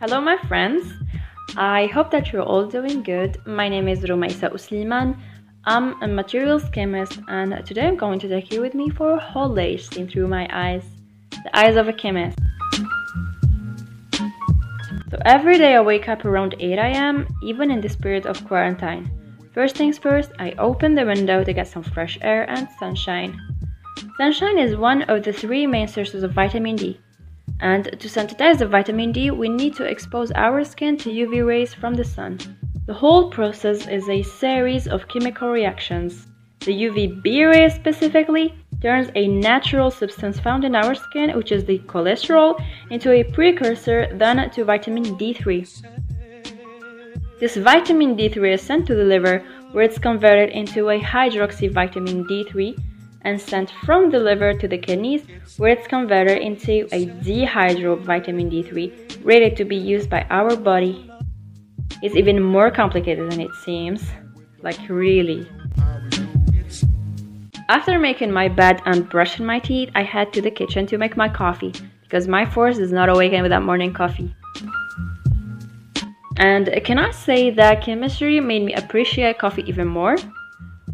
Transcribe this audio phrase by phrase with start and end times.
[0.00, 0.92] Hello, my friends.
[1.56, 3.44] I hope that you're all doing good.
[3.44, 5.18] My name is Rumaisa Usliman.
[5.64, 9.18] I'm a materials chemist, and today I'm going to take you with me for a
[9.18, 10.84] whole day seen through my eyes
[11.30, 12.38] the eyes of a chemist.
[15.10, 19.10] So, every day I wake up around 8 am, even in the spirit of quarantine.
[19.52, 23.36] First things first, I open the window to get some fresh air and sunshine.
[24.16, 27.00] Sunshine is one of the three main sources of vitamin D.
[27.60, 31.74] And to synthesize the vitamin D, we need to expose our skin to UV rays
[31.74, 32.38] from the sun.
[32.86, 36.26] The whole process is a series of chemical reactions.
[36.60, 41.80] The UVB ray specifically turns a natural substance found in our skin, which is the
[41.80, 45.66] cholesterol, into a precursor then to vitamin D3.
[47.40, 52.24] This vitamin D3 is sent to the liver where it's converted into a hydroxy vitamin
[52.24, 52.76] D3
[53.22, 55.26] and sent from the liver to the kidneys,
[55.56, 61.10] where it's converted into a dehydro vitamin D3 ready to be used by our body.
[62.02, 64.04] It's even more complicated than it seems.
[64.62, 65.48] Like, really.
[67.68, 71.16] After making my bed and brushing my teeth, I head to the kitchen to make
[71.16, 74.34] my coffee because my force is not awakened without morning coffee.
[76.38, 80.16] And can I say that chemistry made me appreciate coffee even more?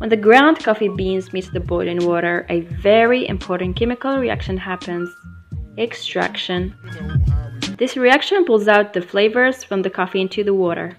[0.00, 5.14] When the ground coffee beans meet the boiling water, a very important chemical reaction happens
[5.76, 6.74] extraction.
[7.76, 10.96] This reaction pulls out the flavors from the coffee into the water.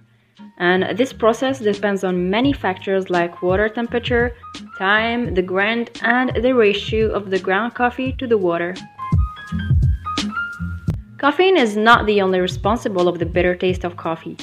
[0.59, 4.35] And this process depends on many factors like water temperature,
[4.77, 8.75] time, the grind, and the ratio of the ground coffee to the water.
[11.17, 14.37] Caffeine is not the only responsible of the bitter taste of coffee.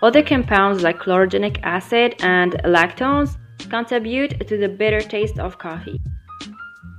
[0.00, 3.36] Other compounds like chlorogenic acid and lactones
[3.70, 6.00] contribute to the bitter taste of coffee.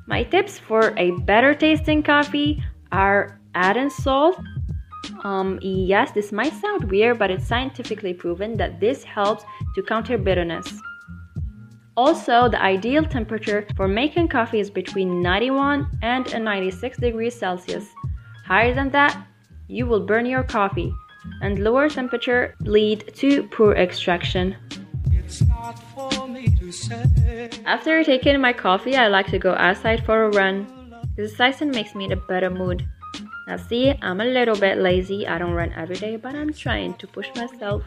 [0.08, 4.40] My tips for a better tasting coffee are adding salt.
[5.24, 9.44] Um, yes, this might sound weird, but it's scientifically proven that this helps
[9.76, 10.74] to counter bitterness.
[11.98, 17.86] Also, the ideal temperature for making coffee is between 91 and 96 degrees Celsius.
[18.46, 19.28] Higher than that,
[19.68, 20.94] you will burn your coffee,
[21.42, 24.56] and lower temperature lead to poor extraction.
[27.66, 30.68] After taking my coffee, I like to go outside for a run.
[31.18, 32.88] Exercising makes me in a better mood.
[33.48, 35.28] Now, see, I'm a little bit lazy.
[35.28, 37.84] I don't run every day, but I'm trying to push myself.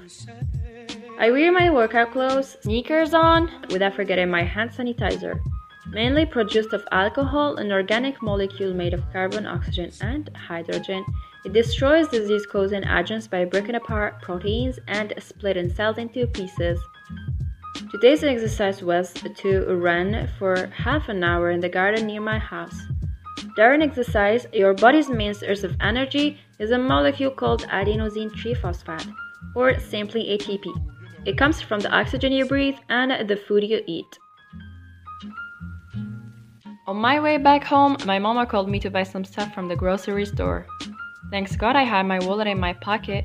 [1.18, 5.40] I wear my workout clothes, sneakers on, without forgetting my hand sanitizer.
[5.88, 11.04] Mainly produced of alcohol, an organic molecule made of carbon, oxygen, and hydrogen.
[11.44, 16.80] It destroys disease causing agents by breaking apart proteins and splitting cells into pieces.
[17.94, 22.74] Today's exercise was to run for half an hour in the garden near my house.
[23.54, 29.14] During exercise, your body's main source of energy is a molecule called adenosine triphosphate,
[29.54, 30.66] or simply ATP.
[31.24, 34.18] It comes from the oxygen you breathe and the food you eat.
[36.88, 39.76] On my way back home, my mama called me to buy some stuff from the
[39.76, 40.66] grocery store.
[41.30, 43.24] Thanks God I had my wallet in my pocket.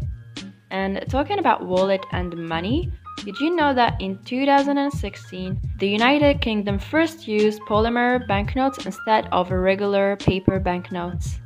[0.69, 2.91] And talking about wallet and money,
[3.24, 9.52] did you know that in 2016, the United Kingdom first used polymer banknotes instead of
[9.52, 11.40] regular paper banknotes?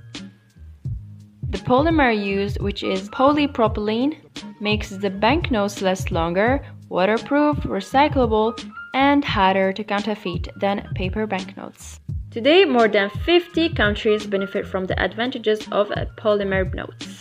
[1.50, 4.18] The polymer used, which is polypropylene,
[4.60, 8.54] makes the banknotes last longer, waterproof, recyclable,
[8.94, 12.00] and harder to counterfeit than paper banknotes.
[12.32, 17.13] Today, more than 50 countries benefit from the advantages of polymer notes.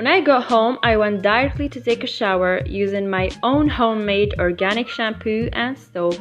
[0.00, 4.32] When I got home, I went directly to take a shower using my own homemade
[4.38, 6.16] organic shampoo and soap.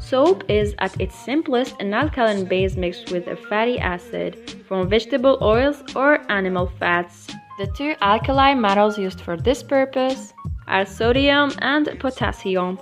[0.00, 5.38] Soap is at its simplest an alkaline base mixed with a fatty acid from vegetable
[5.40, 7.28] oils or animal fats.
[7.58, 10.34] The two alkali metals used for this purpose
[10.66, 12.80] are sodium and potassium.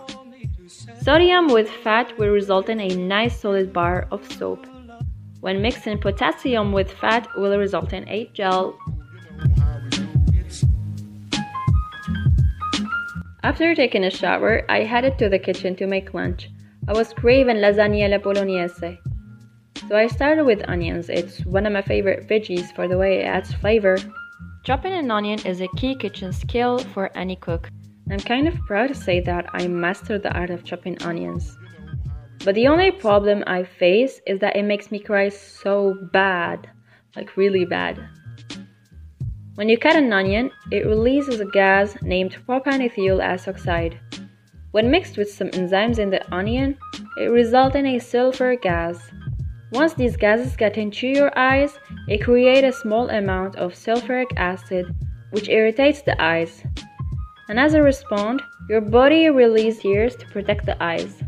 [1.02, 4.66] Sodium with fat will result in a nice solid bar of soap.
[5.40, 8.78] When mixing potassium with fat will result in a gel
[13.44, 16.48] After taking a shower, I headed to the kitchen to make lunch.
[16.86, 19.00] I was craving lasagna alla bolognese.
[19.88, 21.08] So I started with onions.
[21.08, 23.98] It's one of my favorite veggies for the way it adds flavor.
[24.62, 27.68] Chopping an onion is a key kitchen skill for any cook.
[28.08, 31.58] I'm kind of proud to say that I mastered the art of chopping onions.
[32.44, 36.70] But the only problem I face is that it makes me cry so bad.
[37.16, 37.98] Like, really bad.
[39.54, 44.00] When you cut an onion, it releases a gas named propanethial oxide.
[44.70, 46.78] When mixed with some enzymes in the onion,
[47.18, 49.10] it results in a sulfur gas.
[49.70, 51.78] Once these gases get into your eyes,
[52.08, 54.86] it creates a small amount of sulfuric acid,
[55.32, 56.62] which irritates the eyes.
[57.50, 58.40] And as a response,
[58.70, 61.22] your body releases tears to protect the eyes.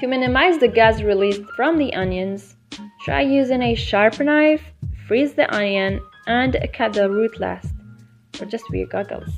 [0.00, 2.56] To minimize the gas released from the onions,
[3.04, 4.62] try using a sharp knife,
[5.06, 7.72] freeze the onion, and a cut the root last,
[8.40, 9.30] or just wear goggles.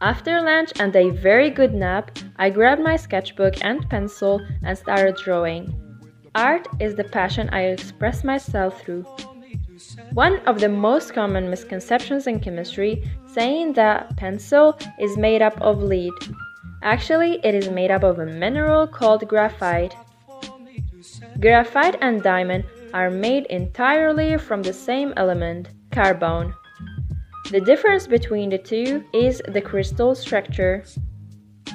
[0.00, 5.16] After lunch and a very good nap, I grabbed my sketchbook and pencil and started
[5.16, 5.72] drawing.
[6.34, 9.06] Art is the passion I express myself through.
[10.12, 15.82] One of the most common misconceptions in chemistry saying that pencil is made up of
[15.82, 16.12] lead.
[16.82, 19.94] Actually, it is made up of a mineral called graphite.
[21.42, 26.54] Graphite and diamond are made entirely from the same element, carbon.
[27.50, 30.84] The difference between the two is the crystal structure.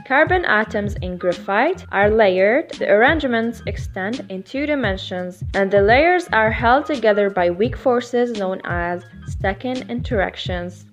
[0.07, 6.29] Carbon atoms in graphite are layered, the arrangements extend in two dimensions, and the layers
[6.31, 10.85] are held together by weak forces known as stacking interactions.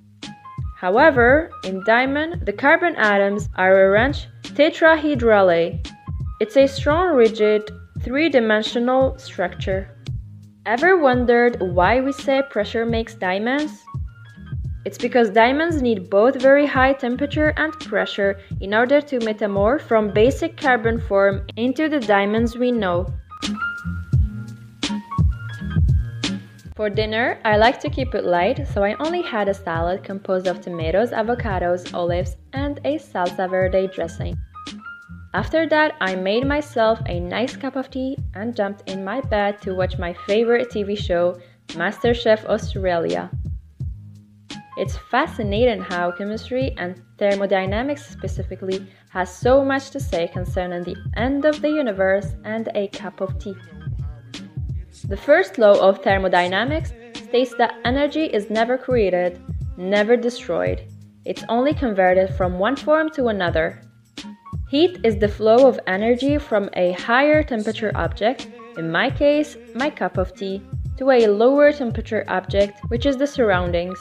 [0.78, 5.88] However, in diamond, the carbon atoms are arranged tetrahedrally.
[6.40, 7.70] It's a strong, rigid,
[8.04, 9.88] three dimensional structure.
[10.66, 13.82] Ever wondered why we say pressure makes diamonds?
[14.84, 20.12] It's because diamonds need both very high temperature and pressure in order to metamorph from
[20.12, 23.06] basic carbon form into the diamonds we know.
[26.76, 30.46] For dinner, I like to keep it light, so I only had a salad composed
[30.46, 34.36] of tomatoes, avocados, olives, and a salsa verde dressing.
[35.34, 39.60] After that, I made myself a nice cup of tea and jumped in my bed
[39.62, 41.36] to watch my favorite TV show,
[41.70, 43.32] MasterChef Australia.
[44.76, 51.44] It's fascinating how chemistry and thermodynamics specifically has so much to say concerning the end
[51.44, 53.56] of the universe and a cup of tea.
[55.08, 59.40] The first law of thermodynamics states that energy is never created,
[59.76, 60.86] never destroyed.
[61.24, 63.83] It's only converted from one form to another.
[64.74, 69.88] Heat is the flow of energy from a higher temperature object, in my case, my
[69.88, 70.62] cup of tea,
[70.96, 73.96] to a lower temperature object, which is the surroundings.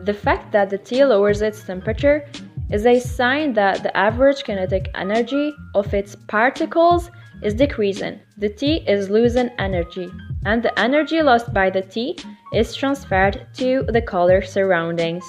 [0.00, 2.28] The fact that the tea lowers its temperature
[2.72, 7.08] is a sign that the average kinetic energy of its particles
[7.44, 8.18] is decreasing.
[8.36, 10.10] The tea is losing energy,
[10.44, 12.18] and the energy lost by the tea
[12.52, 15.24] is transferred to the color surroundings.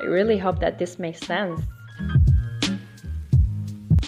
[0.00, 1.60] I really hope that this makes sense.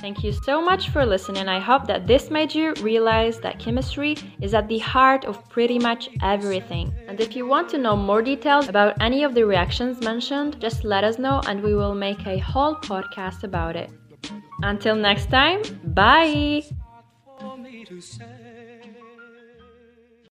[0.01, 1.47] Thank you so much for listening.
[1.47, 5.79] I hope that this made you realize that chemistry is at the heart of pretty
[5.79, 6.93] much everything.
[7.07, 10.85] And if you want to know more details about any of the reactions mentioned, just
[10.85, 13.91] let us know and we will make a whole podcast about it.
[14.63, 16.63] Until next time, bye!